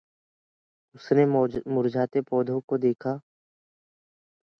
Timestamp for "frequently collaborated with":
1.09-2.47